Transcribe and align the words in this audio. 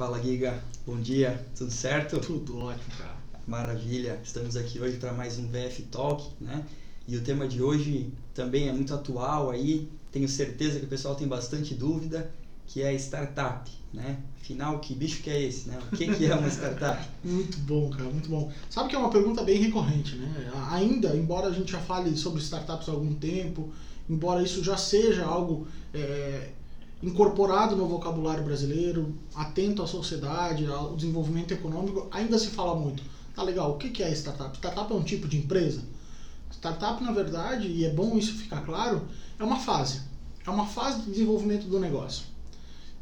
Fala 0.00 0.18
Giga, 0.18 0.58
bom 0.86 0.98
dia, 0.98 1.44
tudo 1.54 1.70
certo? 1.70 2.20
Tudo 2.20 2.56
ótimo, 2.56 2.90
cara. 2.96 3.16
Maravilha, 3.46 4.18
estamos 4.24 4.56
aqui 4.56 4.80
hoje 4.80 4.96
para 4.96 5.12
mais 5.12 5.38
um 5.38 5.46
VF 5.46 5.82
Talk, 5.90 6.26
né? 6.40 6.64
E 7.06 7.18
o 7.18 7.20
tema 7.20 7.46
de 7.46 7.60
hoje 7.60 8.10
também 8.32 8.66
é 8.66 8.72
muito 8.72 8.94
atual 8.94 9.50
aí, 9.50 9.86
tenho 10.10 10.26
certeza 10.26 10.78
que 10.78 10.86
o 10.86 10.88
pessoal 10.88 11.14
tem 11.14 11.28
bastante 11.28 11.74
dúvida, 11.74 12.30
que 12.66 12.80
é 12.80 12.94
startup, 12.94 13.70
né? 13.92 14.16
Afinal, 14.40 14.78
que 14.78 14.94
bicho 14.94 15.22
que 15.22 15.28
é 15.28 15.42
esse, 15.42 15.68
né? 15.68 15.78
O 15.92 15.94
que, 15.94 16.06
que 16.06 16.24
é 16.24 16.34
uma 16.34 16.48
startup? 16.48 17.06
muito 17.22 17.58
bom, 17.58 17.90
cara, 17.90 18.08
muito 18.08 18.30
bom. 18.30 18.50
Sabe 18.70 18.88
que 18.88 18.96
é 18.96 18.98
uma 18.98 19.10
pergunta 19.10 19.42
bem 19.42 19.58
recorrente, 19.58 20.16
né? 20.16 20.50
Ainda, 20.70 21.14
embora 21.14 21.48
a 21.48 21.52
gente 21.52 21.72
já 21.72 21.80
fale 21.80 22.16
sobre 22.16 22.40
startups 22.40 22.88
há 22.88 22.92
algum 22.92 23.14
tempo, 23.16 23.70
embora 24.08 24.42
isso 24.42 24.64
já 24.64 24.78
seja 24.78 25.26
algo 25.26 25.68
é, 25.92 26.52
incorporado 27.02 27.74
no 27.74 27.86
vocabulário 27.86 28.44
brasileiro, 28.44 29.14
atento 29.34 29.82
à 29.82 29.86
sociedade, 29.86 30.66
ao 30.66 30.94
desenvolvimento 30.94 31.52
econômico, 31.52 32.08
ainda 32.10 32.38
se 32.38 32.48
fala 32.48 32.74
muito. 32.74 33.02
Tá 33.34 33.42
legal, 33.42 33.72
o 33.72 33.78
que 33.78 34.02
é 34.02 34.12
startup? 34.12 34.56
Startup 34.56 34.92
é 34.92 34.96
um 34.96 35.02
tipo 35.02 35.26
de 35.26 35.38
empresa? 35.38 35.82
Startup, 36.50 37.02
na 37.02 37.12
verdade, 37.12 37.68
e 37.68 37.84
é 37.84 37.90
bom 37.90 38.18
isso 38.18 38.34
ficar 38.34 38.60
claro, 38.62 39.02
é 39.38 39.44
uma 39.44 39.58
fase. 39.58 40.02
É 40.46 40.50
uma 40.50 40.66
fase 40.66 41.00
de 41.02 41.10
desenvolvimento 41.10 41.66
do 41.66 41.80
negócio. 41.80 42.24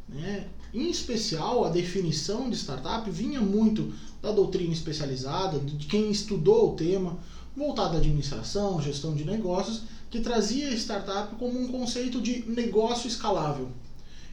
Né? 0.07 0.47
Em 0.73 0.89
especial, 0.89 1.65
a 1.65 1.69
definição 1.69 2.49
de 2.49 2.55
startup 2.55 3.09
vinha 3.09 3.41
muito 3.41 3.93
da 4.21 4.31
doutrina 4.31 4.71
especializada, 4.71 5.59
de 5.59 5.87
quem 5.87 6.09
estudou 6.09 6.71
o 6.71 6.75
tema, 6.75 7.17
voltado 7.55 7.95
à 7.95 7.97
administração, 7.97 8.81
gestão 8.81 9.15
de 9.15 9.25
negócios, 9.25 9.83
que 10.09 10.21
trazia 10.21 10.73
startup 10.75 11.35
como 11.35 11.59
um 11.59 11.67
conceito 11.67 12.21
de 12.21 12.43
negócio 12.49 13.07
escalável. 13.07 13.69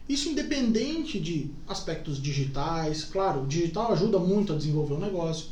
Isso 0.08 0.28
independente 0.28 1.18
de 1.18 1.50
aspectos 1.66 2.22
digitais, 2.22 3.04
claro, 3.04 3.42
o 3.42 3.46
digital 3.46 3.92
ajuda 3.92 4.18
muito 4.18 4.52
a 4.52 4.56
desenvolver 4.56 4.94
o 4.94 5.00
negócio, 5.00 5.48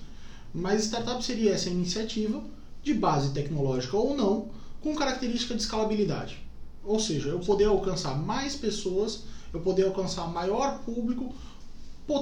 mas 0.52 0.84
startup 0.84 1.24
seria 1.24 1.52
essa 1.52 1.68
iniciativa 1.68 2.42
de 2.82 2.95
base 2.95 3.32
tecnológica 3.32 3.96
ou 3.96 4.16
não, 4.16 4.51
com 4.80 4.95
característica 4.95 5.54
de 5.54 5.62
escalabilidade. 5.62 6.38
Ou 6.84 7.01
seja, 7.01 7.30
eu 7.30 7.40
poder 7.40 7.64
alcançar 7.64 8.16
mais 8.16 8.54
pessoas, 8.54 9.24
eu 9.52 9.60
poder 9.60 9.84
alcançar 9.84 10.29
maior 10.29 10.80
público, 10.84 11.34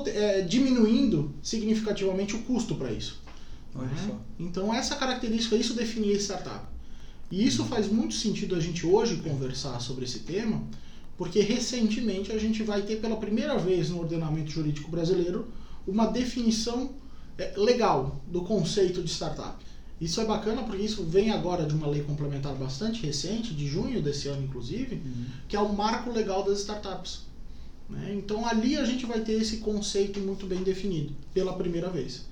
é, 0.06 0.42
diminuindo 0.42 1.34
significativamente 1.42 2.36
o 2.36 2.42
custo 2.44 2.76
para 2.76 2.92
isso. 2.92 3.20
Né? 3.74 4.18
Então 4.38 4.72
essa 4.72 4.94
característica, 4.96 5.56
isso 5.56 5.74
definia 5.74 6.14
startup. 6.16 6.66
E 7.30 7.44
isso 7.46 7.64
faz 7.64 7.90
muito 7.90 8.14
sentido 8.14 8.54
a 8.54 8.60
gente 8.60 8.86
hoje 8.86 9.16
conversar 9.16 9.80
sobre 9.80 10.04
esse 10.04 10.20
tema, 10.20 10.62
porque 11.22 11.38
recentemente 11.38 12.32
a 12.32 12.36
gente 12.36 12.64
vai 12.64 12.82
ter 12.82 12.96
pela 12.96 13.16
primeira 13.16 13.56
vez 13.56 13.90
no 13.90 14.00
ordenamento 14.00 14.50
jurídico 14.50 14.90
brasileiro 14.90 15.46
uma 15.86 16.06
definição 16.06 16.96
é, 17.38 17.54
legal 17.56 18.20
do 18.26 18.42
conceito 18.42 19.00
de 19.00 19.08
startup. 19.08 19.64
Isso 20.00 20.20
é 20.20 20.24
bacana 20.24 20.64
porque 20.64 20.82
isso 20.82 21.04
vem 21.04 21.30
agora 21.30 21.64
de 21.64 21.74
uma 21.74 21.86
lei 21.86 22.02
complementar 22.02 22.56
bastante 22.56 23.06
recente, 23.06 23.54
de 23.54 23.68
junho 23.68 24.02
desse 24.02 24.26
ano 24.26 24.42
inclusive, 24.42 24.96
uhum. 24.96 25.26
que 25.46 25.54
é 25.54 25.60
o 25.60 25.72
marco 25.72 26.10
legal 26.10 26.42
das 26.42 26.58
startups. 26.58 27.20
Né? 27.88 28.16
Então 28.18 28.44
ali 28.44 28.76
a 28.76 28.84
gente 28.84 29.06
vai 29.06 29.20
ter 29.20 29.34
esse 29.34 29.58
conceito 29.58 30.18
muito 30.18 30.44
bem 30.44 30.64
definido 30.64 31.12
pela 31.32 31.52
primeira 31.52 31.88
vez, 31.88 32.24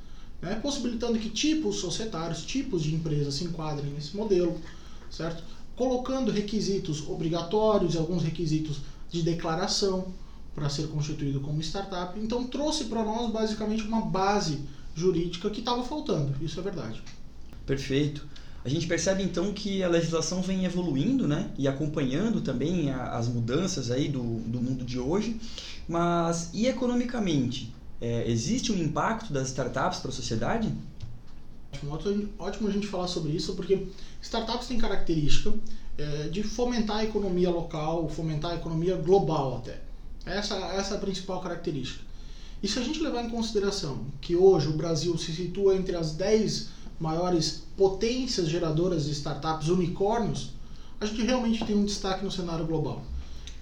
né? 0.42 0.56
possibilitando 0.56 1.16
que 1.16 1.30
tipos 1.30 1.76
societários, 1.76 2.42
tipos 2.44 2.82
de 2.82 2.92
empresas 2.92 3.34
se 3.34 3.44
enquadrem 3.44 3.92
nesse 3.92 4.16
modelo, 4.16 4.60
certo? 5.08 5.44
Colocando 5.80 6.30
requisitos 6.30 7.08
obrigatórios 7.08 7.94
e 7.94 7.96
alguns 7.96 8.22
requisitos 8.22 8.82
de 9.10 9.22
declaração 9.22 10.08
para 10.54 10.68
ser 10.68 10.88
constituído 10.88 11.40
como 11.40 11.58
startup. 11.62 12.20
Então 12.20 12.44
trouxe 12.44 12.84
para 12.84 13.02
nós 13.02 13.32
basicamente 13.32 13.84
uma 13.84 14.02
base 14.02 14.60
jurídica 14.94 15.48
que 15.48 15.60
estava 15.60 15.82
faltando. 15.82 16.34
Isso 16.44 16.60
é 16.60 16.62
verdade. 16.62 17.02
Perfeito. 17.64 18.28
A 18.62 18.68
gente 18.68 18.86
percebe 18.86 19.22
então 19.22 19.54
que 19.54 19.82
a 19.82 19.88
legislação 19.88 20.42
vem 20.42 20.66
evoluindo, 20.66 21.26
né, 21.26 21.50
e 21.56 21.66
acompanhando 21.66 22.42
também 22.42 22.90
a, 22.90 23.16
as 23.16 23.26
mudanças 23.26 23.90
aí 23.90 24.06
do, 24.06 24.22
do 24.22 24.60
mundo 24.60 24.84
de 24.84 24.98
hoje. 24.98 25.40
Mas 25.88 26.50
e 26.52 26.66
economicamente, 26.66 27.72
é, 28.02 28.30
existe 28.30 28.70
um 28.70 28.76
impacto 28.76 29.32
das 29.32 29.48
startups 29.48 30.00
para 30.00 30.10
a 30.10 30.12
sociedade? 30.12 30.70
Ótimo, 31.88 32.28
ótimo 32.38 32.68
a 32.68 32.72
gente 32.72 32.86
falar 32.86 33.08
sobre 33.08 33.32
isso, 33.32 33.54
porque 33.54 33.86
startups 34.20 34.66
têm 34.66 34.78
característica 34.78 35.52
é, 35.96 36.28
de 36.28 36.42
fomentar 36.42 36.98
a 36.98 37.04
economia 37.04 37.50
local, 37.50 38.08
fomentar 38.08 38.52
a 38.52 38.54
economia 38.56 38.96
global 38.96 39.58
até. 39.58 39.80
Essa, 40.26 40.56
essa 40.74 40.94
é 40.94 40.96
a 40.96 41.00
principal 41.00 41.40
característica. 41.40 42.04
E 42.62 42.68
se 42.68 42.78
a 42.78 42.82
gente 42.82 43.00
levar 43.00 43.24
em 43.24 43.30
consideração 43.30 44.04
que 44.20 44.36
hoje 44.36 44.68
o 44.68 44.72
Brasil 44.72 45.16
se 45.16 45.32
situa 45.32 45.74
entre 45.76 45.96
as 45.96 46.12
10 46.12 46.68
maiores 46.98 47.62
potências 47.76 48.48
geradoras 48.48 49.06
de 49.06 49.12
startups 49.12 49.68
unicórnios, 49.68 50.50
a 51.00 51.06
gente 51.06 51.22
realmente 51.22 51.64
tem 51.64 51.74
um 51.74 51.84
destaque 51.86 52.22
no 52.22 52.30
cenário 52.30 52.66
global. 52.66 53.02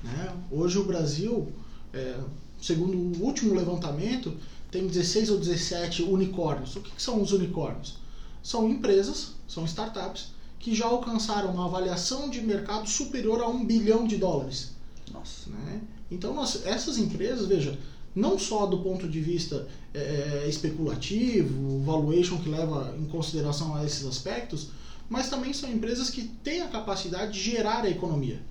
Né? 0.03 0.35
Hoje 0.51 0.79
o 0.79 0.85
Brasil, 0.85 1.53
é, 1.95 2.19
segundo 2.61 2.97
o 2.97 3.25
último 3.25 3.55
levantamento, 3.55 4.37
tem 4.71 4.87
16 4.87 5.31
ou 5.31 5.39
17 5.39 6.03
unicórnios. 6.03 6.77
O 6.77 6.81
que, 6.81 6.91
que 6.91 7.03
são 7.03 7.21
os 7.23 7.33
unicórnios? 7.33 7.99
São 8.43 8.69
empresas, 8.69 9.33
são 9.47 9.65
startups, 9.65 10.33
que 10.59 10.75
já 10.75 10.87
alcançaram 10.87 11.53
uma 11.53 11.67
avaliação 11.67 12.29
de 12.29 12.41
mercado 12.41 12.89
superior 12.89 13.41
a 13.41 13.49
um 13.49 13.65
bilhão 13.65 14.07
de 14.07 14.17
dólares. 14.17 14.73
Nossa. 15.13 15.51
Né? 15.51 15.81
Então, 16.11 16.35
nós, 16.35 16.67
essas 16.67 16.99
empresas, 16.99 17.47
veja, 17.47 17.79
não 18.15 18.39
só 18.39 18.67
do 18.67 18.79
ponto 18.79 19.09
de 19.09 19.21
vista 19.21 19.69
é, 19.95 20.47
especulativo, 20.49 21.83
valuation 21.85 22.39
que 22.39 22.49
leva 22.49 22.95
em 22.99 23.05
consideração 23.07 23.75
a 23.75 23.85
esses 23.85 24.05
aspectos, 24.07 24.71
mas 25.09 25.31
também 25.31 25.53
são 25.53 25.71
empresas 25.71 26.11
que 26.11 26.23
têm 26.23 26.61
a 26.61 26.69
capacidade 26.69 27.33
de 27.33 27.41
gerar 27.41 27.85
a 27.85 27.91
economia, 27.91 28.43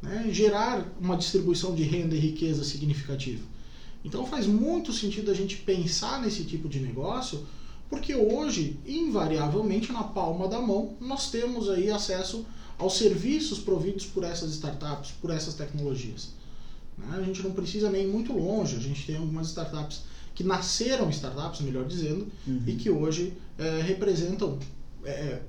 né? 0.00 0.28
gerar 0.30 0.86
uma 1.00 1.16
distribuição 1.16 1.74
de 1.74 1.82
renda 1.82 2.14
e 2.14 2.18
riqueza 2.18 2.64
significativa. 2.64 3.42
Então 4.04 4.26
faz 4.26 4.46
muito 4.46 4.92
sentido 4.92 5.30
a 5.30 5.34
gente 5.34 5.56
pensar 5.56 6.20
nesse 6.20 6.44
tipo 6.44 6.68
de 6.68 6.80
negócio, 6.80 7.46
porque 7.90 8.14
hoje, 8.14 8.78
invariavelmente, 8.86 9.92
na 9.92 10.02
palma 10.02 10.46
da 10.46 10.60
mão, 10.60 10.94
nós 11.00 11.30
temos 11.30 11.68
aí 11.68 11.90
acesso 11.90 12.44
aos 12.78 12.96
serviços 12.96 13.58
providos 13.58 14.06
por 14.06 14.22
essas 14.22 14.52
startups, 14.52 15.12
por 15.20 15.30
essas 15.30 15.54
tecnologias. 15.54 16.30
Né? 16.96 17.18
A 17.18 17.22
gente 17.22 17.42
não 17.42 17.52
precisa 17.52 17.90
nem 17.90 18.04
ir 18.04 18.08
muito 18.08 18.32
longe, 18.32 18.76
a 18.76 18.80
gente 18.80 19.04
tem 19.06 19.16
algumas 19.16 19.48
startups 19.48 20.02
que 20.34 20.44
nasceram 20.44 21.10
startups, 21.10 21.60
melhor 21.62 21.84
dizendo, 21.84 22.28
uhum. 22.46 22.62
e 22.66 22.74
que 22.74 22.88
hoje 22.90 23.32
é, 23.58 23.82
representam, 23.82 24.58
é, 25.04 25.40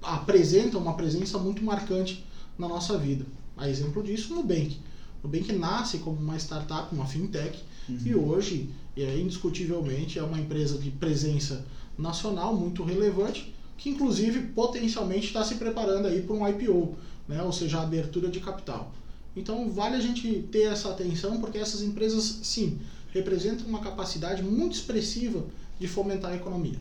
apresentam 0.00 0.80
uma 0.80 0.94
presença 0.94 1.38
muito 1.38 1.62
marcante 1.62 2.24
na 2.58 2.66
nossa 2.66 2.96
vida. 2.96 3.26
A 3.56 3.68
exemplo 3.68 4.02
disso, 4.02 4.32
o 4.32 4.36
Nubank. 4.36 4.78
O 5.22 5.26
Nubank 5.26 5.52
nasce 5.52 5.98
como 5.98 6.18
uma 6.18 6.38
startup, 6.38 6.94
uma 6.94 7.06
fintech, 7.06 7.62
Uhum. 7.90 7.98
E 8.04 8.14
hoje, 8.14 8.70
é, 8.96 9.18
indiscutivelmente, 9.18 10.18
é 10.18 10.22
uma 10.22 10.38
empresa 10.38 10.78
de 10.78 10.90
presença 10.90 11.64
nacional 11.98 12.56
muito 12.56 12.82
relevante, 12.82 13.54
que 13.76 13.90
inclusive 13.90 14.48
potencialmente 14.48 15.26
está 15.26 15.44
se 15.44 15.54
preparando 15.56 16.06
aí 16.06 16.22
para 16.22 16.34
um 16.34 16.46
IPO, 16.46 16.96
né? 17.28 17.42
ou 17.42 17.52
seja, 17.52 17.78
a 17.78 17.82
abertura 17.82 18.28
de 18.28 18.40
capital. 18.40 18.92
Então 19.36 19.70
vale 19.70 19.96
a 19.96 20.00
gente 20.00 20.42
ter 20.50 20.64
essa 20.64 20.90
atenção, 20.90 21.40
porque 21.40 21.58
essas 21.58 21.82
empresas, 21.82 22.40
sim, 22.42 22.78
representam 23.12 23.66
uma 23.66 23.80
capacidade 23.80 24.42
muito 24.42 24.74
expressiva 24.74 25.44
de 25.78 25.86
fomentar 25.86 26.32
a 26.32 26.36
economia. 26.36 26.78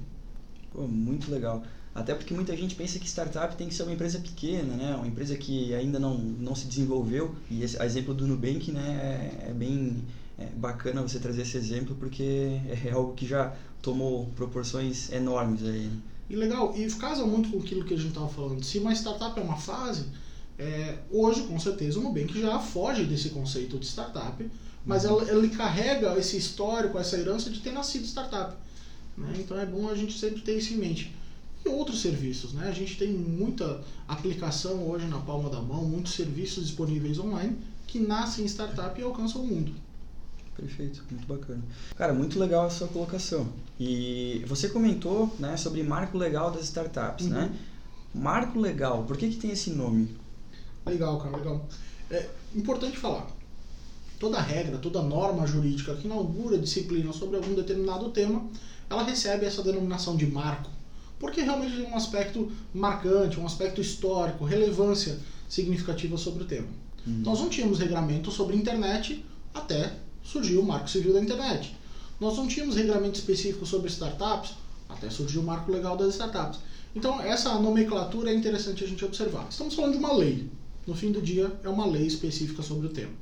Pô, 0.74 0.88
muito 0.88 1.32
legal. 1.32 1.64
Até 1.94 2.14
porque 2.14 2.34
muita 2.34 2.56
gente 2.56 2.76
pensa 2.76 3.00
que 3.00 3.08
startup 3.08 3.56
tem 3.56 3.68
que 3.68 3.74
ser 3.74 3.84
uma 3.84 3.94
empresa 3.94 4.20
pequena, 4.20 4.76
né? 4.76 4.96
Uma 4.96 5.08
empresa 5.08 5.36
que 5.36 5.74
ainda 5.74 6.00
não, 6.00 6.18
não 6.18 6.56
se 6.56 6.68
desenvolveu. 6.68 7.36
E 7.50 7.64
esse 7.64 7.82
exemplo 7.82 8.14
do 8.14 8.28
Nubank 8.28 8.72
né, 8.72 9.42
é, 9.46 9.50
é 9.50 9.54
bem 9.54 10.04
é 10.40 10.46
bacana 10.56 11.02
você 11.02 11.20
trazer 11.20 11.42
esse 11.42 11.58
exemplo 11.58 11.96
porque 11.96 12.60
é 12.86 12.92
algo 12.92 13.14
que 13.14 13.28
já 13.28 13.54
tomou 13.82 14.28
proporções 14.36 15.12
enormes 15.12 15.64
aí. 15.64 15.88
Né? 15.88 15.98
E 16.30 16.36
legal, 16.36 16.74
e 16.78 16.88
casa 16.94 17.26
muito 17.26 17.50
com 17.50 17.60
aquilo 17.60 17.84
que 17.84 17.94
a 17.94 17.98
gente 17.98 18.10
estava 18.10 18.30
falando. 18.30 18.64
Se 18.64 18.78
uma 18.78 18.94
startup 18.94 19.40
é 19.40 19.44
uma 19.44 19.58
fase, 19.58 20.06
é, 20.58 21.00
hoje 21.12 21.44
com 21.44 21.60
certeza 21.60 22.00
o 22.00 22.04
Nubank 22.04 22.40
já 22.40 22.60
foge 22.60 23.04
desse 23.06 23.30
conceito 23.30 23.80
de 23.80 23.86
startup, 23.86 24.50
mas 24.86 25.06
uhum. 25.06 25.22
ela, 25.22 25.32
ele 25.32 25.50
carrega 25.50 26.18
esse 26.18 26.38
histórico, 26.38 26.98
essa 26.98 27.18
herança 27.18 27.50
de 27.50 27.60
ter 27.60 27.72
nascido 27.72 28.06
startup. 28.06 28.56
Né? 29.18 29.34
Então 29.40 29.60
é 29.60 29.66
bom 29.66 29.90
a 29.90 29.96
gente 29.96 30.18
sempre 30.18 30.42
ter 30.42 30.58
isso 30.58 30.74
em 30.74 30.78
mente. 30.78 31.16
E 31.66 31.68
outros 31.68 32.02
serviços, 32.02 32.54
né? 32.54 32.70
A 32.70 32.72
gente 32.72 32.98
tem 32.98 33.12
muita 33.12 33.82
aplicação 34.08 34.88
hoje 34.90 35.06
na 35.08 35.18
palma 35.20 35.50
da 35.50 35.62
mão, 35.62 35.84
muitos 35.84 36.14
serviços 36.14 36.68
disponíveis 36.68 37.20
online 37.20 37.58
que 37.86 38.00
nascem 38.00 38.46
em 38.46 38.48
startup 38.48 38.98
e 38.98 39.04
alcançam 39.04 39.42
o 39.42 39.48
mundo. 39.48 39.74
Perfeito, 40.60 41.04
muito 41.10 41.26
bacana. 41.26 41.62
Cara, 41.96 42.14
muito 42.14 42.38
legal 42.38 42.66
a 42.66 42.70
sua 42.70 42.88
colocação. 42.88 43.48
E 43.80 44.44
você 44.46 44.68
comentou 44.68 45.34
né, 45.40 45.56
sobre 45.56 45.82
marco 45.84 46.18
legal 46.18 46.52
das 46.52 46.64
startups, 46.66 47.28
né? 47.28 47.44
uhum. 47.44 47.48
né? 47.48 47.60
Marco 48.14 48.60
legal, 48.60 49.04
por 49.04 49.16
que, 49.16 49.30
que 49.30 49.38
tem 49.38 49.52
esse 49.52 49.70
nome? 49.70 50.10
Legal, 50.86 51.18
cara, 51.20 51.38
legal. 51.38 51.66
É 52.12 52.28
importante 52.56 52.98
falar. 52.98 53.28
toda 54.20 54.42
regra, 54.42 54.78
toda 54.80 55.02
norma 55.02 55.48
jurídica 55.48 55.96
que 55.96 56.08
inaugura 56.08 56.58
disciplina 56.58 57.14
sobre 57.14 57.38
algum 57.38 57.54
determinado 57.56 58.10
tema, 58.10 58.46
ela 58.90 59.04
recebe 59.04 59.46
essa 59.46 59.64
denominação 59.64 60.18
de 60.18 60.26
marco, 60.26 60.70
porque 61.18 61.42
realmente 61.42 61.78
tem 61.78 61.86
um 61.86 61.96
aspecto 61.96 62.52
marcante, 62.74 63.40
um 63.40 63.46
aspecto 63.46 63.80
histórico, 63.80 64.44
relevância 64.44 65.18
significativa 65.48 66.18
sobre 66.18 66.44
o 66.44 66.46
tema. 66.46 66.68
Uhum. 67.08 67.22
Nós 67.24 67.40
não 67.40 67.48
tínhamos 67.48 67.80
regramento 67.80 68.30
sobre 68.30 68.58
internet 68.58 69.24
até 69.54 69.94
surgir 70.32 70.58
o 70.58 70.64
Marco 70.64 70.90
Civil 70.90 71.14
da 71.14 71.22
Internet. 71.22 71.76
Nós 72.20 72.38
não 72.38 72.48
tínhamos 72.48 72.76
regramento 72.76 73.18
específico 73.18 73.66
sobre 73.66 73.90
startups 73.90 74.54
até 74.90 75.10
surgir 75.10 75.38
o 75.38 75.44
Marco 75.44 75.72
Legal 75.72 75.96
das 75.96 76.16
Startups. 76.16 76.60
Então, 76.96 77.22
essa 77.22 77.54
nomenclatura 77.60 78.32
é 78.32 78.34
interessante 78.34 78.84
a 78.84 78.88
gente 78.88 79.06
observar. 79.06 79.48
Estamos 79.50 79.76
falando 79.76 79.94
de 79.94 80.00
uma 80.00 80.12
lei. 80.12 80.50
No 80.88 80.96
fim 80.96 81.12
do 81.12 81.22
dia, 81.22 81.54
é 81.64 81.70
uma 81.70 81.86
lei 81.86 82.08
específica 82.08 82.64
sobre 82.64 82.88
o 82.88 82.90
tema. 82.90 83.14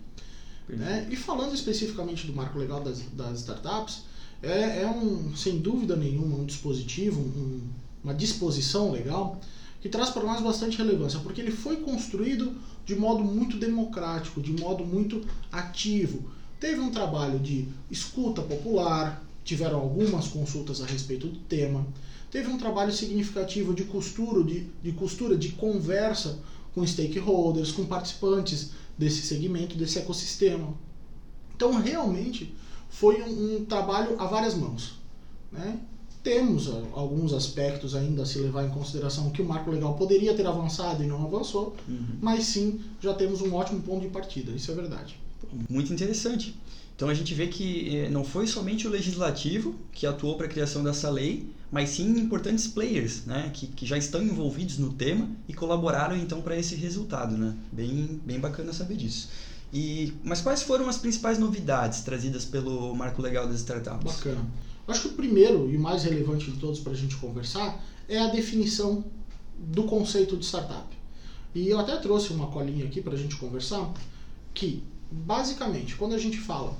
Né? 0.70 1.08
E 1.12 1.16
falando 1.18 1.54
especificamente 1.54 2.26
do 2.26 2.34
marco 2.34 2.58
legal 2.58 2.82
das, 2.82 3.02
das 3.14 3.40
startups, 3.40 4.04
é, 4.42 4.84
é, 4.84 4.88
um, 4.88 5.36
sem 5.36 5.60
dúvida 5.60 5.96
nenhuma, 5.96 6.38
um 6.38 6.46
dispositivo, 6.46 7.20
um, 7.20 7.62
uma 8.04 8.14
disposição 8.14 8.92
legal 8.92 9.40
que 9.82 9.90
traz 9.90 10.10
para 10.10 10.24
nós 10.24 10.42
bastante 10.42 10.78
relevância, 10.78 11.20
porque 11.20 11.42
ele 11.42 11.52
foi 11.52 11.78
construído 11.78 12.56
de 12.86 12.96
modo 12.96 13.24
muito 13.24 13.58
democrático, 13.58 14.42
de 14.42 14.54
modo 14.54 14.86
muito 14.86 15.26
ativo. 15.52 16.30
Teve 16.60 16.80
um 16.80 16.90
trabalho 16.90 17.40
de 17.40 17.68
escuta 17.90 18.42
popular, 18.42 19.24
tiveram 19.44 19.80
algumas 19.80 20.28
consultas 20.28 20.82
a 20.82 20.86
respeito 20.86 21.28
do 21.28 21.40
tema, 21.40 21.86
teve 22.32 22.50
um 22.50 22.58
trabalho 22.58 22.92
significativo 22.92 23.74
de 23.74 23.86
costura, 23.86 24.44
de, 24.44 24.68
de 24.82 24.92
costura, 24.92 25.38
de 25.38 25.50
conversa 25.50 26.40
com 26.74 26.86
stakeholders, 26.86 27.72
com 27.72 27.86
participantes 27.86 28.72
desse 28.98 29.22
segmento, 29.22 29.78
desse 29.78 30.00
ecossistema. 30.00 30.74
Então, 31.56 31.80
realmente, 31.80 32.54
foi 32.90 33.22
um, 33.22 33.58
um 33.58 33.66
trabalho 33.66 34.20
a 34.20 34.26
várias 34.26 34.56
mãos. 34.56 34.96
Né? 35.52 35.80
Temos 36.24 36.68
alguns 36.94 37.32
aspectos 37.34 37.96
ainda 37.96 38.24
a 38.24 38.26
se 38.26 38.38
levar 38.40 38.66
em 38.66 38.70
consideração 38.70 39.30
que 39.30 39.42
o 39.42 39.46
marco 39.46 39.72
legal 39.72 39.94
poderia 39.96 40.36
ter 40.36 40.46
avançado 40.46 41.04
e 41.04 41.08
não 41.08 41.24
avançou, 41.24 41.76
uhum. 41.88 42.18
mas 42.22 42.46
sim, 42.46 42.82
já 43.00 43.14
temos 43.14 43.42
um 43.42 43.54
ótimo 43.54 43.82
ponto 43.82 44.02
de 44.02 44.10
partida, 44.10 44.52
isso 44.52 44.70
é 44.70 44.76
verdade. 44.76 45.18
Muito 45.70 45.94
interessante. 45.94 46.56
Então 46.96 47.10
a 47.10 47.14
gente 47.14 47.34
vê 47.36 47.46
que 47.48 47.96
eh, 47.96 48.10
não 48.10 48.24
foi 48.24 48.48
somente 48.48 48.88
o 48.88 48.90
legislativo 48.90 49.76
que 49.92 50.08
atuou 50.08 50.36
para 50.36 50.48
a 50.48 50.50
criação 50.50 50.84
dessa 50.84 51.10
lei, 51.12 51.48
mas 51.72 51.90
sim 51.90 52.18
importantes 52.18 52.68
players, 52.68 53.24
né, 53.26 53.52
que, 53.54 53.68
que 53.68 53.86
já 53.86 53.98
estão 53.98 54.24
envolvidos 54.24 54.80
no 54.80 54.92
tema 54.94 55.30
e 55.48 55.54
colaboraram 55.54 56.18
então 56.18 56.42
para 56.42 56.58
esse 56.58 56.74
resultado, 56.74 57.38
né? 57.38 57.56
Bem, 57.72 58.20
bem 58.26 58.40
bacana 58.40 58.74
saber 58.74 58.96
disso. 58.96 59.30
E, 59.72 60.14
mas 60.24 60.42
quais 60.42 60.64
foram 60.64 60.90
as 60.90 60.98
principais 60.98 61.38
novidades 61.38 62.02
trazidas 62.02 62.46
pelo 62.46 62.96
Marco 62.96 63.22
Legal 63.22 63.48
das 63.48 63.58
Startups? 63.58 64.16
Bacana. 64.16 64.46
Acho 64.88 65.02
que 65.02 65.08
o 65.10 65.12
primeiro 65.12 65.70
e 65.70 65.78
mais 65.78 66.04
relevante 66.04 66.50
de 66.50 66.58
todos 66.58 66.80
para 66.80 66.94
a 66.94 66.96
gente 66.96 67.16
conversar 67.18 67.84
é 68.08 68.18
a 68.18 68.28
definição 68.28 69.04
do 69.58 69.84
conceito 69.84 70.38
de 70.38 70.46
startup. 70.46 70.88
E 71.54 71.68
eu 71.68 71.80
até 71.80 71.96
trouxe 71.98 72.32
uma 72.32 72.48
colinha 72.48 72.86
aqui 72.86 73.02
para 73.02 73.14
a 73.14 73.18
gente 73.18 73.36
conversar, 73.36 73.94
que 74.54 74.84
basicamente 75.12 75.96
quando 75.96 76.16
a 76.16 76.18
gente 76.18 76.38
fala 76.38 76.76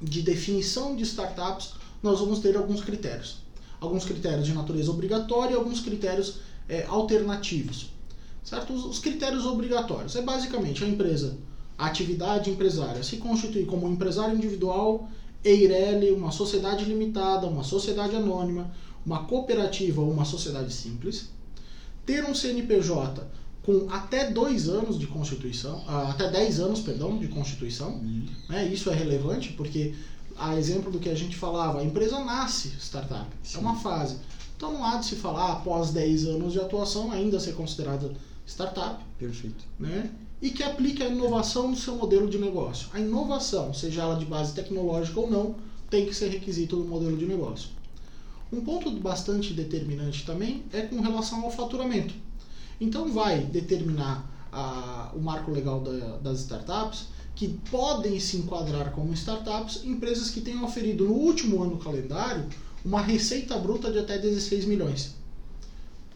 de 0.00 0.22
definição 0.22 0.96
de 0.96 1.02
startups, 1.02 1.74
nós 2.02 2.20
vamos 2.20 2.38
ter 2.38 2.56
alguns 2.56 2.82
critérios. 2.82 3.38
Alguns 3.78 4.04
critérios 4.04 4.46
de 4.46 4.54
natureza 4.54 4.90
obrigatória 4.90 5.54
e 5.54 5.56
alguns 5.56 5.80
critérios 5.80 6.40
é, 6.68 6.84
alternativos. 6.86 7.90
Certo? 8.42 8.72
Os, 8.72 8.84
os 8.84 8.98
critérios 8.98 9.44
obrigatórios 9.44 10.16
é 10.16 10.22
basicamente 10.22 10.82
a 10.84 10.88
empresa, 10.88 11.36
a 11.76 11.86
atividade 11.86 12.50
empresária 12.50 13.02
se 13.02 13.18
constituir 13.18 13.66
como 13.66 13.86
um 13.86 13.92
empresário 13.92 14.36
individual, 14.36 15.08
EIRELI, 15.44 16.12
uma 16.12 16.30
sociedade 16.30 16.84
limitada, 16.84 17.46
uma 17.46 17.64
sociedade 17.64 18.14
anônima, 18.14 18.70
uma 19.04 19.24
cooperativa 19.24 20.00
ou 20.00 20.10
uma 20.10 20.24
sociedade 20.24 20.72
simples, 20.72 21.30
ter 22.04 22.24
um 22.24 22.34
CNPJ 22.34 23.26
com 23.62 23.86
até 23.90 24.30
dois 24.30 24.68
anos 24.68 24.98
de 24.98 25.06
constituição, 25.06 25.84
ah, 25.86 26.10
até 26.10 26.30
10 26.30 26.60
anos, 26.60 26.80
perdão, 26.80 27.18
de 27.18 27.28
constituição. 27.28 27.90
Uhum. 27.90 28.26
Né? 28.48 28.66
Isso 28.66 28.90
é 28.90 28.94
relevante 28.94 29.52
porque, 29.52 29.94
a 30.36 30.56
exemplo 30.56 30.90
do 30.90 30.98
que 30.98 31.08
a 31.08 31.14
gente 31.14 31.36
falava, 31.36 31.80
a 31.80 31.84
empresa 31.84 32.24
nasce 32.24 32.68
startup, 32.78 33.26
Sim. 33.42 33.58
é 33.58 33.60
uma 33.60 33.76
fase. 33.76 34.16
Então 34.56 34.72
não 34.72 34.84
há 34.84 34.96
de 34.96 35.06
se 35.06 35.16
falar 35.16 35.52
após 35.52 35.90
10 35.90 36.26
anos 36.26 36.52
de 36.52 36.60
atuação 36.60 37.12
ainda 37.12 37.38
ser 37.40 37.52
considerada 37.52 38.12
startup. 38.46 39.02
Perfeito. 39.18 39.64
Né? 39.78 40.10
E 40.40 40.50
que 40.50 40.62
aplique 40.62 41.02
a 41.02 41.08
inovação 41.08 41.68
no 41.68 41.76
seu 41.76 41.96
modelo 41.96 42.28
de 42.28 42.38
negócio. 42.38 42.88
A 42.92 43.00
inovação, 43.00 43.74
seja 43.74 44.02
ela 44.02 44.16
de 44.16 44.24
base 44.24 44.54
tecnológica 44.54 45.20
ou 45.20 45.30
não, 45.30 45.54
tem 45.90 46.06
que 46.06 46.14
ser 46.14 46.28
requisito 46.28 46.76
do 46.76 46.84
modelo 46.84 47.16
de 47.16 47.26
negócio. 47.26 47.70
Um 48.52 48.60
ponto 48.62 48.90
bastante 48.90 49.52
determinante 49.52 50.24
também 50.24 50.64
é 50.72 50.82
com 50.82 51.00
relação 51.00 51.44
ao 51.44 51.50
faturamento. 51.50 52.14
Então 52.80 53.12
vai 53.12 53.40
determinar 53.40 54.28
a, 54.50 55.12
o 55.14 55.20
marco 55.20 55.50
legal 55.50 55.80
da, 55.80 56.16
das 56.18 56.40
startups 56.40 57.08
que 57.34 57.48
podem 57.70 58.18
se 58.18 58.36
enquadrar 58.38 58.90
como 58.92 59.12
startups 59.12 59.84
empresas 59.84 60.30
que 60.30 60.40
tenham 60.40 60.64
oferido 60.64 61.04
no 61.04 61.12
último 61.12 61.62
ano 61.62 61.78
calendário 61.78 62.48
uma 62.84 63.00
receita 63.00 63.58
bruta 63.58 63.90
de 63.90 63.98
até 63.98 64.18
16 64.18 64.64
milhões. 64.64 65.14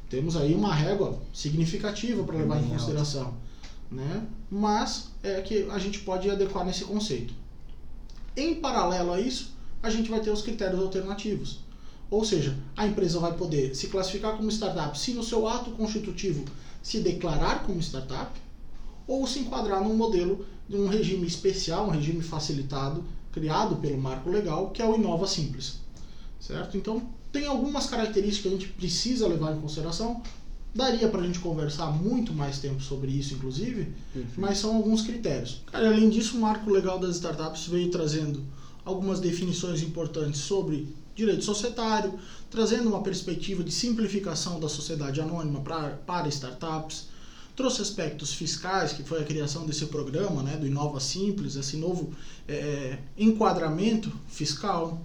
Temos 0.09 0.37
aí 0.37 0.55
uma 0.55 0.75
régua 0.75 1.19
significativa 1.33 2.23
para 2.25 2.39
levar 2.39 2.63
em 2.63 2.69
consideração. 2.69 3.35
Né? 3.91 4.27
Mas 4.51 5.11
é 5.23 5.41
que 5.41 5.69
a 5.71 5.79
gente 5.79 6.01
pode 6.01 6.31
adequar 6.31 6.65
nesse 6.65 6.85
conceito. 6.85 7.35
Em 8.37 8.57
paralelo 8.57 9.13
a 9.13 9.21
isso, 9.21 9.53
a 9.83 9.91
gente 9.91 10.11
vai 10.11 10.21
ter 10.21 10.31
os 10.31 10.43
critérios 10.43 10.81
alternativos. 10.81 11.61
Ou 12.11 12.25
seja, 12.25 12.57
a 12.77 12.87
empresa 12.87 13.19
vai 13.19 13.33
poder 13.33 13.75
se 13.75 13.89
classificar 13.89 14.37
como 14.37 14.51
startup 14.51 14.99
se 14.99 15.13
no 15.13 15.23
seu 15.23 15.49
ato 15.49 15.71
constitutivo 15.73 16.45
se 16.83 17.01
declarar 17.01 17.65
como 17.65 17.81
startup 17.81 18.39
ou 19.07 19.27
se 19.27 19.41
enquadrar 19.41 19.83
num 19.83 19.95
modelo 19.95 20.47
de 20.69 20.77
um 20.77 20.87
regime 20.87 21.27
especial, 21.27 21.87
um 21.87 21.91
regime 21.91 22.23
facilitado, 22.23 23.05
criado 23.33 23.77
pelo 23.77 23.99
marco 23.99 24.31
legal, 24.31 24.71
que 24.71 24.81
é 24.81 24.87
o 24.87 24.95
Inova 24.95 25.27
Simples. 25.27 25.77
Certo? 26.41 26.77
Então, 26.77 27.03
tem 27.33 27.47
algumas 27.47 27.87
características 27.87 28.43
que 28.43 28.49
a 28.49 28.61
gente 28.61 28.69
precisa 28.75 29.27
levar 29.27 29.57
em 29.57 29.61
consideração. 29.61 30.23
Daria 30.75 31.09
para 31.09 31.21
a 31.21 31.27
gente 31.27 31.39
conversar 31.39 31.87
muito 31.87 32.33
mais 32.33 32.59
tempo 32.59 32.83
sobre 32.83 33.11
isso, 33.13 33.35
inclusive, 33.35 33.95
mas 34.37 34.59
são 34.59 34.77
alguns 34.77 35.03
critérios. 35.03 35.63
Cara, 35.67 35.87
além 35.89 36.11
disso, 36.11 36.37
o 36.37 36.41
marco 36.41 36.71
legal 36.71 36.99
das 36.99 37.17
startups 37.17 37.67
veio 37.67 37.91
trazendo 37.91 38.43
algumas 38.85 39.21
definições 39.21 39.83
importantes 39.83 40.41
sobre 40.41 40.89
direito 41.15 41.45
societário, 41.45 42.19
trazendo 42.51 42.89
uma 42.89 43.03
perspectiva 43.03 43.63
de 43.63 43.71
simplificação 43.71 44.59
da 44.59 44.69
sociedade 44.69 45.21
anônima 45.21 45.61
pra, 45.61 45.91
para 46.07 46.29
startups, 46.29 47.07
trouxe 47.55 47.83
aspectos 47.83 48.33
fiscais, 48.33 48.93
que 48.93 49.03
foi 49.03 49.21
a 49.21 49.25
criação 49.25 49.65
desse 49.65 49.87
programa, 49.87 50.43
né, 50.43 50.57
do 50.57 50.67
Inova 50.67 50.99
Simples, 51.01 51.55
esse 51.57 51.77
novo 51.77 52.13
é, 52.49 52.99
enquadramento 53.17 54.13
fiscal, 54.29 55.01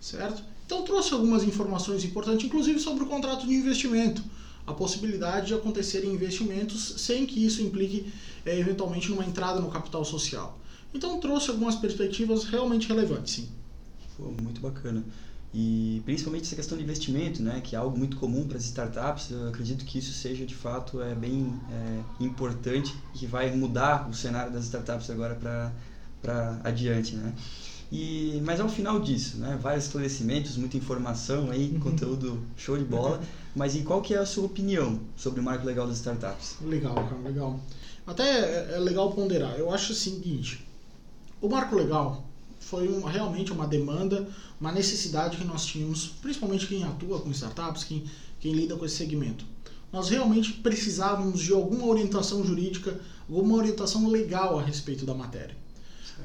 certo? 0.00 0.42
Então 0.64 0.82
trouxe 0.82 1.12
algumas 1.12 1.42
informações 1.42 2.04
importantes, 2.04 2.46
inclusive 2.46 2.78
sobre 2.78 3.02
o 3.02 3.06
contrato 3.06 3.46
de 3.46 3.54
investimento, 3.54 4.22
a 4.66 4.72
possibilidade 4.72 5.46
de 5.48 5.54
acontecerem 5.54 6.12
investimentos 6.12 6.94
sem 6.98 7.26
que 7.26 7.44
isso 7.44 7.62
implique 7.62 8.12
é, 8.44 8.58
eventualmente 8.58 9.10
numa 9.10 9.24
entrada 9.24 9.60
no 9.60 9.70
capital 9.70 10.04
social. 10.04 10.58
Então 10.94 11.18
trouxe 11.18 11.50
algumas 11.50 11.74
perspectivas 11.74 12.44
realmente 12.44 12.86
relevantes, 12.86 13.34
sim. 13.34 13.48
Pô, 14.16 14.30
muito 14.42 14.60
bacana. 14.60 15.04
E 15.52 16.02
principalmente 16.04 16.44
essa 16.44 16.56
questão 16.56 16.76
de 16.76 16.84
investimento, 16.84 17.42
né, 17.42 17.60
que 17.64 17.74
é 17.74 17.78
algo 17.78 17.96
muito 17.96 18.18
comum 18.18 18.46
para 18.46 18.58
as 18.58 18.64
startups, 18.64 19.30
eu 19.30 19.48
acredito 19.48 19.84
que 19.84 19.98
isso 19.98 20.12
seja 20.12 20.44
de 20.44 20.54
fato 20.54 21.00
é 21.00 21.14
bem 21.14 21.58
é, 21.70 22.24
importante 22.24 22.94
e 23.14 23.18
que 23.18 23.26
vai 23.26 23.50
mudar 23.54 24.08
o 24.10 24.14
cenário 24.14 24.52
das 24.52 24.64
startups 24.64 25.08
agora 25.08 25.34
para 26.20 26.60
adiante, 26.62 27.16
né? 27.16 27.32
E, 27.90 28.42
mas 28.44 28.60
ao 28.60 28.68
final 28.68 29.00
disso, 29.00 29.38
né, 29.38 29.58
vários 29.60 29.84
esclarecimentos, 29.84 30.58
muita 30.58 30.76
informação 30.76 31.50
aí, 31.50 31.70
uhum. 31.72 31.80
conteúdo 31.80 32.42
show 32.54 32.76
de 32.76 32.84
bola. 32.84 33.20
Mas 33.56 33.74
e 33.74 33.80
qual 33.80 34.02
que 34.02 34.12
é 34.12 34.18
a 34.18 34.26
sua 34.26 34.44
opinião 34.44 35.00
sobre 35.16 35.40
o 35.40 35.42
marco 35.42 35.66
legal 35.66 35.86
das 35.86 35.96
startups? 35.96 36.56
Legal, 36.60 36.94
cara, 36.94 37.20
legal. 37.24 37.58
Até 38.06 38.24
é, 38.24 38.74
é 38.74 38.78
legal 38.78 39.10
ponderar. 39.12 39.58
Eu 39.58 39.72
acho 39.72 39.92
o 39.92 39.96
seguinte: 39.96 40.68
o 41.40 41.48
marco 41.48 41.74
legal 41.74 42.27
foi 42.68 42.86
um, 42.86 43.02
realmente 43.02 43.50
uma 43.50 43.66
demanda, 43.66 44.28
uma 44.60 44.70
necessidade 44.70 45.38
que 45.38 45.44
nós 45.44 45.64
tínhamos, 45.64 46.08
principalmente 46.20 46.66
quem 46.66 46.84
atua 46.84 47.18
com 47.20 47.30
startups, 47.30 47.82
quem, 47.84 48.04
quem 48.38 48.52
lida 48.52 48.76
com 48.76 48.84
esse 48.84 48.96
segmento. 48.96 49.44
Nós 49.90 50.10
realmente 50.10 50.52
precisávamos 50.52 51.40
de 51.40 51.52
alguma 51.52 51.86
orientação 51.86 52.44
jurídica, 52.44 53.00
alguma 53.26 53.56
orientação 53.56 54.06
legal 54.06 54.58
a 54.58 54.62
respeito 54.62 55.06
da 55.06 55.14
matéria. 55.14 55.56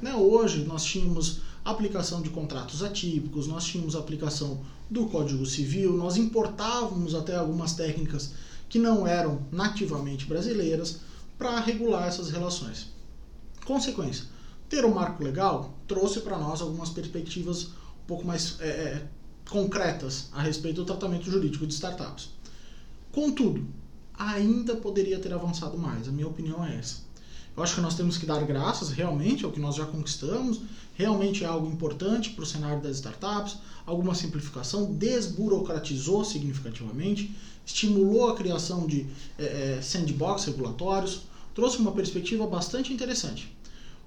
Né? 0.02 0.14
Hoje 0.16 0.66
nós 0.66 0.84
tínhamos 0.84 1.40
aplicação 1.64 2.22
de 2.22 2.30
contratos 2.30 2.84
atípicos, 2.84 3.48
nós 3.48 3.64
tínhamos 3.64 3.96
aplicação 3.96 4.60
do 4.90 5.06
Código 5.06 5.46
Civil, 5.46 5.94
nós 5.94 6.18
importávamos 6.18 7.16
até 7.16 7.38
algumas 7.38 7.74
técnicas 7.74 8.32
que 8.68 8.78
não 8.78 9.08
eram 9.08 9.42
nativamente 9.50 10.26
brasileiras 10.26 11.00
para 11.38 11.62
regular 11.62 12.06
essas 12.06 12.30
relações. 12.30 12.90
Consequência, 13.64 14.26
ter 14.74 14.86
um 14.86 14.94
marco 14.96 15.24
legal 15.24 15.78
trouxe 15.88 16.20
para 16.22 16.36
nós 16.36 16.60
algumas 16.60 16.90
perspectivas 16.90 17.66
um 17.66 18.08
pouco 18.08 18.26
mais 18.26 18.60
é, 18.60 18.68
é, 18.68 19.08
concretas 19.48 20.30
a 20.32 20.42
respeito 20.42 20.78
do 20.78 20.86
tratamento 20.86 21.30
jurídico 21.30 21.68
de 21.68 21.76
startups. 21.76 22.30
Contudo, 23.12 23.68
ainda 24.18 24.76
poderia 24.76 25.20
ter 25.20 25.32
avançado 25.32 25.78
mais, 25.78 26.08
a 26.08 26.12
minha 26.12 26.28
opinião 26.28 26.66
é 26.66 26.76
essa. 26.76 27.04
Eu 27.56 27.62
acho 27.62 27.76
que 27.76 27.82
nós 27.82 27.94
temos 27.94 28.18
que 28.18 28.26
dar 28.26 28.44
graças 28.46 28.90
realmente 28.90 29.46
ao 29.46 29.52
que 29.52 29.60
nós 29.60 29.76
já 29.76 29.86
conquistamos, 29.86 30.62
realmente 30.96 31.44
é 31.44 31.48
algo 31.48 31.68
importante 31.68 32.32
para 32.32 32.42
o 32.42 32.48
cenário 32.48 32.82
das 32.82 32.96
startups, 32.96 33.58
alguma 33.86 34.16
simplificação, 34.16 34.92
desburocratizou 34.92 36.26
significativamente, 36.26 37.32
estimulou 37.64 38.28
a 38.28 38.36
criação 38.36 38.88
de 38.88 39.06
é, 39.38 39.80
sandbox 39.84 40.46
regulatórios, 40.46 41.22
trouxe 41.54 41.78
uma 41.78 41.92
perspectiva 41.92 42.48
bastante 42.48 42.92
interessante. 42.92 43.53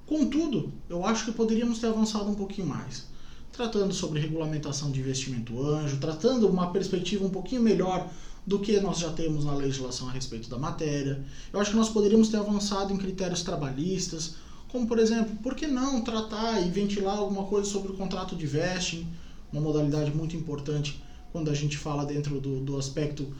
Contudo, 0.06 0.72
eu 0.88 1.04
acho 1.04 1.24
que 1.24 1.32
poderíamos 1.32 1.80
ter 1.80 1.88
avançado 1.88 2.30
um 2.30 2.34
pouquinho 2.34 2.68
mais, 2.68 3.06
tratando 3.52 3.92
sobre 3.92 4.20
regulamentação 4.20 4.92
de 4.92 5.00
investimento 5.00 5.60
anjo, 5.60 5.98
tratando 5.98 6.48
uma 6.48 6.70
perspectiva 6.70 7.24
um 7.24 7.30
pouquinho 7.30 7.60
melhor 7.60 8.08
do 8.46 8.60
que 8.60 8.78
nós 8.78 8.98
já 8.98 9.10
temos 9.10 9.44
na 9.44 9.52
legislação 9.52 10.08
a 10.08 10.12
respeito 10.12 10.48
da 10.48 10.56
matéria. 10.56 11.24
Eu 11.52 11.58
acho 11.58 11.72
que 11.72 11.76
nós 11.76 11.88
poderíamos 11.88 12.28
ter 12.28 12.36
avançado 12.36 12.92
em 12.92 12.96
critérios 12.96 13.42
trabalhistas, 13.42 14.36
como 14.68 14.86
por 14.86 15.00
exemplo, 15.00 15.34
por 15.42 15.56
que 15.56 15.66
não 15.66 16.00
tratar 16.02 16.64
e 16.64 16.70
ventilar 16.70 17.18
alguma 17.18 17.44
coisa 17.44 17.68
sobre 17.68 17.90
o 17.90 17.96
contrato 17.96 18.36
de 18.36 18.46
vesting, 18.46 19.06
uma 19.52 19.60
modalidade 19.60 20.12
muito 20.12 20.36
importante 20.36 21.02
quando 21.32 21.50
a 21.50 21.54
gente 21.54 21.76
fala 21.76 22.06
dentro 22.06 22.40
do, 22.40 22.60
do 22.60 22.78
aspecto 22.78 23.34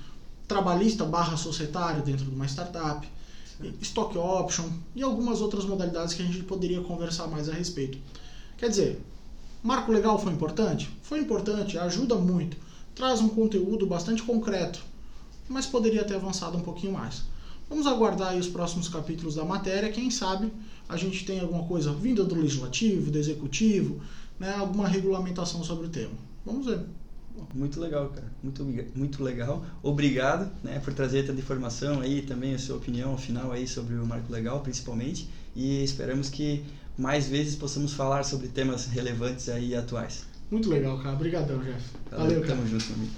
trabalhista 0.49 1.05
barra 1.05 1.37
societário 1.37 2.03
dentro 2.03 2.25
de 2.25 2.35
uma 2.35 2.47
startup, 2.47 3.07
stock 3.81 4.17
option 4.19 4.69
e 4.95 5.03
algumas 5.03 5.41
outras 5.41 5.65
modalidades 5.65 6.15
que 6.15 6.23
a 6.23 6.27
gente 6.27 6.43
poderia 6.43 6.81
conversar 6.81 7.27
mais 7.27 7.49
a 7.49 7.53
respeito. 7.53 7.99
Quer 8.59 8.69
dizer, 8.69 9.01
marco 9.63 9.93
legal 9.93 10.19
foi 10.19 10.33
importante? 10.33 10.91
Foi 11.03 11.21
importante, 11.21 11.79
ajuda 11.79 12.15
muito, 12.17 12.57
traz 12.95 13.21
um 13.21 13.29
conteúdo 13.29 13.87
bastante 13.87 14.23
concreto 14.23 14.83
mas 15.49 15.67
poderia 15.67 16.05
ter 16.05 16.15
avançado 16.15 16.57
um 16.57 16.63
pouquinho 16.63 16.93
mais. 16.93 17.23
Vamos 17.69 17.87
aguardar 17.87 18.37
os 18.37 18.49
próximos 18.49 18.89
capítulos 18.89 19.35
da 19.35 19.45
matéria, 19.45 19.93
quem 19.93 20.11
sabe 20.11 20.53
a 20.89 20.97
gente 20.97 21.25
tem 21.25 21.41
alguma 21.41 21.65
coisa 21.65 21.93
vinda 21.93 22.23
do 22.23 22.35
legislativo, 22.35 23.11
do 23.11 23.19
executivo, 23.19 24.01
né, 24.39 24.55
alguma 24.55 24.87
regulamentação 24.87 25.65
sobre 25.65 25.87
o 25.87 25.91
tema. 25.91 26.15
Vamos 26.45 26.67
ver. 26.67 26.85
Muito 27.55 27.81
legal, 27.81 28.09
cara. 28.09 28.27
Muito, 28.43 28.65
muito 28.95 29.23
legal. 29.23 29.65
Obrigado 29.83 30.51
né, 30.63 30.81
por 30.81 30.93
trazer 30.95 31.27
tanta 31.27 31.41
informação 31.41 32.01
aí, 32.01 32.23
também 32.23 32.55
a 32.55 32.59
sua 32.59 32.77
opinião 32.77 33.17
final 33.17 33.53
aí 33.53 33.67
sobre 33.67 33.95
o 33.95 34.07
Marco 34.07 34.33
Legal, 34.33 34.61
principalmente. 34.61 35.29
E 35.55 35.83
esperamos 35.83 36.29
que 36.29 36.65
mais 36.97 37.29
vezes 37.29 37.57
possamos 37.57 37.93
falar 37.93 38.25
sobre 38.25 38.49
temas 38.49 38.87
relevantes 38.87 39.49
aí 39.49 39.71
e 39.71 39.77
atuais. 39.77 40.25
Muito 40.51 40.69
legal, 40.69 40.99
cara. 40.99 41.15
Obrigadão, 41.15 41.59
Jeff. 41.59 41.83
Valeu, 42.11 42.27
Valeu 42.27 42.47
tamo 42.47 42.67
junto, 42.67 42.93
amigo. 42.93 43.13